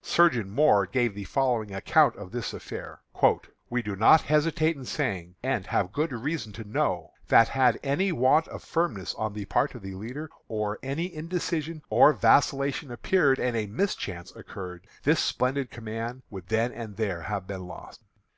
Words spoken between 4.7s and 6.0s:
in saying, and have